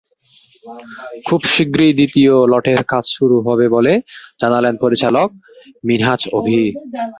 খুব 1.27 1.41
শিগগিরই 1.51 1.93
দ্বিতীয় 1.99 2.33
লটের 2.51 2.81
কাজ 2.83 3.05
শুরু 3.17 3.37
হবে 3.47 3.65
বলে 3.75 3.93
জানালেন 4.41 4.75
পরিচালক 4.83 5.29
মিনহাজ 5.87 6.21
অভি। 6.37 6.61